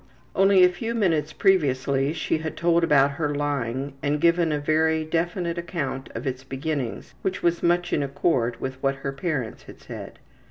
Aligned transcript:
Only 0.35 0.63
a 0.63 0.69
few 0.69 0.95
minutes 0.95 1.31
previously 1.31 2.11
she 2.11 2.39
had 2.39 2.57
told 2.57 2.83
about 2.83 3.11
her 3.11 3.35
lying 3.35 3.93
and 4.01 4.19
given 4.19 4.51
a 4.51 4.57
very 4.57 5.05
definite 5.05 5.59
account 5.59 6.09
of 6.15 6.25
its 6.25 6.43
beginnings 6.43 7.13
which 7.21 7.43
was 7.43 7.61
much 7.61 7.93
in 7.93 8.01
accord 8.01 8.59
with 8.59 8.81
what 8.81 8.95
her 9.05 9.11
parents 9.11 9.61
had 9.65 9.79
said. 9.79 10.17